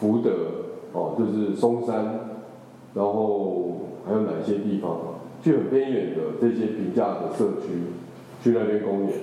[0.00, 0.30] 福德，
[0.92, 2.04] 哦，就是松山，
[2.94, 4.98] 然后还有哪些地方，
[5.42, 7.68] 去很偏远的这些平价的社区，
[8.42, 9.14] 去那边公演。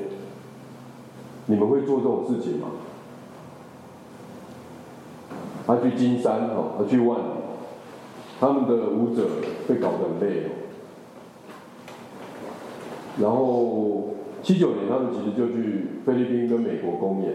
[1.46, 2.68] 你们会做这种事情吗？
[5.68, 7.24] 他去金山哦，他去万里，
[8.40, 9.24] 他们的舞者
[9.68, 10.50] 被搞得很累哦。
[13.22, 14.10] 然后
[14.42, 17.34] 七九年他们其实就去菲律宾跟美国公演，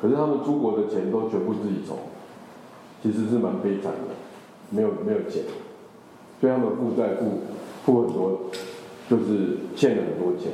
[0.00, 1.96] 可是他们出国的钱都全部自己筹，
[3.02, 4.14] 其实是蛮悲惨的，
[4.70, 5.42] 没有没有钱，
[6.40, 7.40] 所以他们负债负
[7.84, 8.40] 负很多，
[9.08, 10.52] 就是欠了很多钱。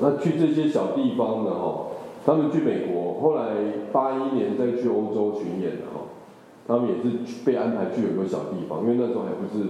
[0.00, 1.50] 那去这些小地方的？
[1.52, 1.86] 哈，
[2.26, 3.54] 他们去美国，后来
[3.92, 6.00] 八一年再去欧洲巡演的哈，
[6.66, 9.64] 他们也是被安排去很多小地方，因为那时候还不是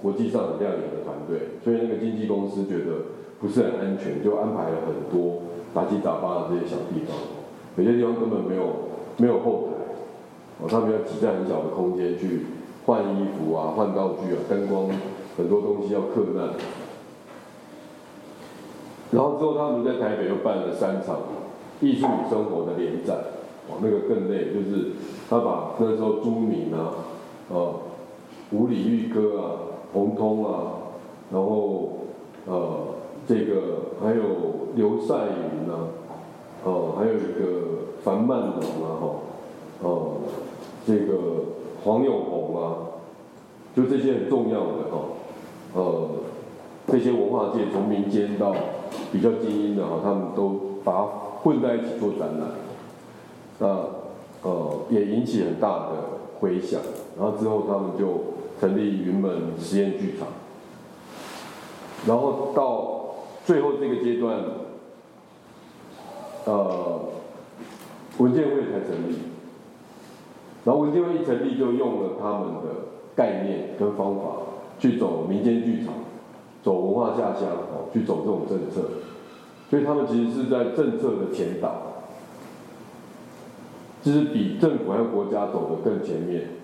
[0.00, 5.42] 国际上很亮眼的团队，所以那个经纪公司觉得不是很安全，就安排了很多
[5.74, 7.16] 杂七杂八的这些小地方，
[7.76, 8.62] 有些地方根本没有
[9.18, 12.46] 没有后台，哦，他们要挤在很小的空间去
[12.86, 14.88] 换衣服啊、换道具啊、灯光
[15.36, 16.54] 很多东西要克难。
[19.12, 21.18] 然后之后，他们在台北又办了三场
[21.80, 23.16] 艺术与生活的联展，
[23.68, 24.92] 哦，那个更累，就是
[25.28, 26.94] 他把那时候朱明啊，
[27.48, 27.74] 呃，
[28.52, 29.42] 五里玉歌啊，
[29.92, 30.72] 洪通啊，
[31.32, 31.92] 然后
[32.46, 32.78] 呃，
[33.26, 34.22] 这个还有
[34.74, 35.90] 刘赛云啊，
[36.64, 39.08] 哦，还有一个樊曼龙啊，哈，
[39.82, 40.12] 哦，
[40.86, 41.14] 这个
[41.84, 42.76] 黄永红啊，
[43.74, 44.98] 就这些很重要的哈，
[45.74, 46.08] 呃，
[46.86, 48.54] 这些文化界从民间到
[49.12, 51.02] 比较精英的哈，他们都把它
[51.42, 52.48] 混在一起做展览，
[53.58, 53.66] 那
[54.42, 55.90] 呃也引起很大的
[56.38, 56.80] 回响，
[57.18, 58.06] 然后之后他们就
[58.60, 60.28] 成立云门实验剧场，
[62.06, 63.14] 然后到
[63.46, 64.38] 最后这个阶段，
[66.44, 67.00] 呃
[68.18, 69.16] 文件会才成立，
[70.64, 74.22] 然后文件会一成立就用了他们的概念跟方法
[74.78, 75.94] 去走民间剧场。
[76.62, 78.82] 走文化下乡哦，去走这种政策，
[79.70, 81.72] 所以他们其实是在政策的前导，
[84.02, 86.59] 就是比政府还有国家走得更前面。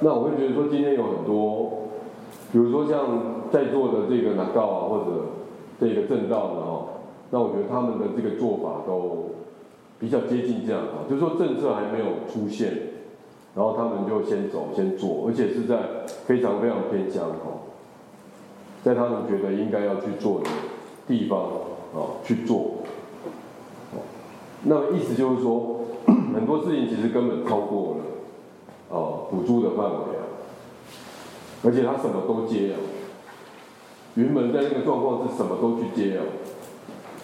[0.00, 1.88] 那我会觉得说，今天有很多，
[2.52, 5.04] 比如说像在座的这个南告啊，或者
[5.80, 6.86] 这个正道的哦，
[7.30, 9.30] 那我觉得他们的这个做法都。
[10.00, 12.72] 比较接近这样啊，就是说政策还没有出现，
[13.56, 17.66] 然后他们就先走先做，而且是在非常非常偏乡哈，
[18.84, 20.46] 在他们觉得应该要去做的
[21.08, 21.40] 地方
[21.96, 22.74] 啊去做，
[24.62, 28.04] 那么意思就是说，很多事情其实根本超过了
[28.88, 30.22] 哦补助的范围啊，
[31.64, 32.76] 而且他什么都接啊，
[34.14, 36.24] 云门在那个状况是什么都去接啊，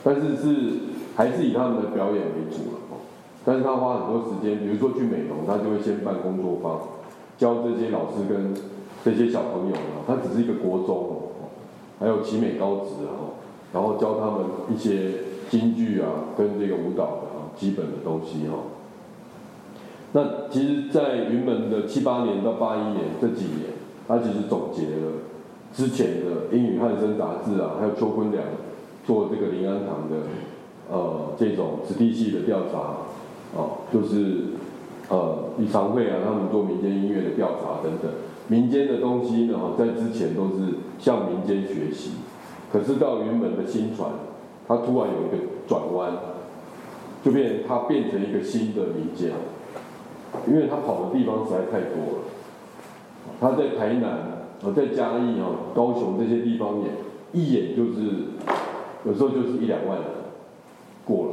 [0.02, 0.70] 但是是。
[1.16, 2.98] 还是以他们的表演为主了哦，
[3.44, 6.80] 但是他花很多时间，比如说去美容，他就会先办工作坊，
[7.38, 8.52] 教这些老师跟
[9.04, 11.14] 这些小朋友啊，他只是一个国中哦，
[12.00, 13.38] 还有奇美高职啊，
[13.72, 14.44] 然后教他们
[14.74, 15.12] 一些
[15.48, 18.56] 京剧啊跟这个舞蹈的啊基本的东西哈。
[20.16, 23.74] 那其实，在云门的七八年到八一年这几年，
[24.08, 25.12] 他其实总结了
[25.72, 28.42] 之前的《英语汉声》杂志啊，还有邱坤良
[29.04, 30.26] 做这个临安堂的。
[30.86, 32.96] 呃，这种子弟系的调查，
[33.56, 34.52] 哦，就是
[35.08, 38.12] 呃，李长会啊，他们做民间音乐的调查等等，
[38.48, 42.10] 民间的东西呢，在之前都是向民间学习，
[42.70, 44.10] 可是到云门的新传，
[44.68, 46.12] 它突然有一个转弯，
[47.24, 49.32] 就变它变成一个新的民间，
[50.46, 52.24] 因为他跑的地方实在太多了，
[53.40, 56.90] 他在台南，呃，在嘉义啊、高雄这些地方演，
[57.32, 58.00] 一演就是
[59.04, 60.06] 有时候就是一两万人。
[61.06, 61.32] 过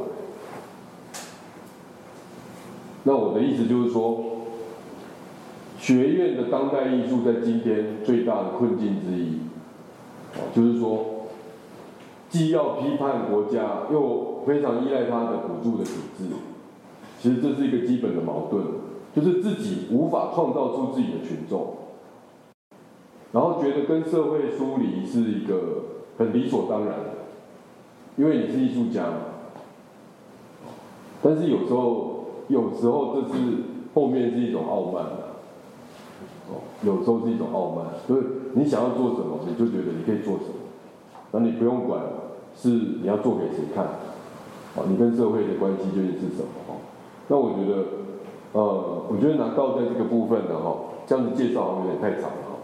[3.04, 4.22] 那我的意思就是说，
[5.78, 9.38] 学院的当代艺术在今天最大的困境之一，
[10.54, 11.24] 就是说，
[12.28, 16.24] 既要批判国家，又非常依赖他的补助的体制，
[17.18, 18.62] 其实这是一个基本的矛盾，
[19.14, 21.74] 就是自己无法创造出自己的群众，
[23.32, 25.84] 然后觉得跟社会疏离是一个
[26.18, 27.10] 很理所当然的，
[28.16, 29.04] 因为你是艺术家。
[29.04, 29.16] 嘛。
[31.22, 33.34] 但是有时候，有时候这是
[33.94, 35.04] 后面是一种傲慢
[36.50, 40.54] 哦，有时候是一种傲慢，就是你想要做什么，你就觉得你可以做什么，
[41.30, 42.02] 那你不用管
[42.56, 43.84] 是你要做给谁看，
[44.74, 46.48] 哦，你跟社会的关系究竟是什么？
[46.66, 46.74] 哦，
[47.28, 47.84] 那我觉得，
[48.52, 50.76] 呃，我觉得拿告在这个部分的哈，
[51.06, 52.58] 这样子介绍好像有点太长了哈，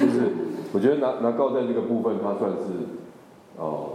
[0.00, 0.32] 就是
[0.72, 2.66] 我觉得拿拿告在这个部分，它算是，
[3.56, 3.90] 哦，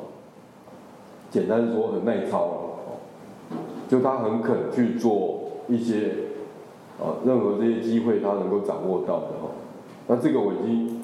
[1.30, 6.12] 简单说很耐操了，就他很肯去做一些。
[6.98, 9.52] 啊，任何这些机会他能够掌握到的哈，
[10.08, 11.02] 那这个我已经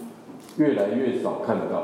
[0.55, 1.79] 越来越少看到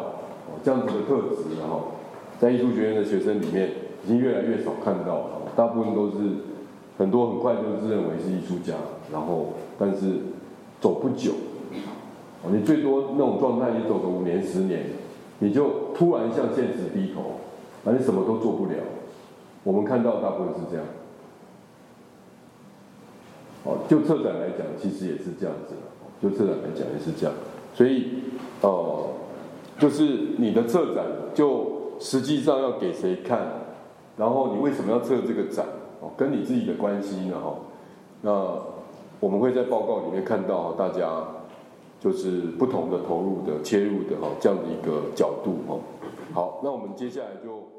[0.48, 1.92] 哦，这样子的特质哈，
[2.40, 3.70] 在艺术学院的学生里面
[4.06, 6.14] 已经越来越少看到了，大部分都是
[6.98, 8.74] 很多很快就自认为是艺术家，
[9.12, 10.14] 然后但是
[10.82, 11.32] 走不久，
[12.52, 14.86] 你最多那种状态你走个五年十年，
[15.40, 17.40] 你就突然向现实低头，
[17.86, 18.74] 而你什么都做不了，
[19.64, 20.86] 我们看到大部分是这样。
[23.64, 25.76] 哦，就策展来讲，其实也是这样子
[26.22, 27.36] 就策展来讲也是这样，
[27.76, 28.24] 所以，
[28.62, 29.08] 呃，
[29.78, 33.40] 就是你的策展，就实际上要给谁看，
[34.18, 35.66] 然后你为什么要策这个展？
[36.02, 37.40] 哦，跟你自己的关系呢？
[37.40, 37.56] 哈，
[38.22, 38.32] 那
[39.20, 41.24] 我们会在报告里面看到大家
[42.00, 45.80] 就是不同的投入的切入的哈这样的一个角度哈。
[46.34, 47.77] 好，那我们接下来就。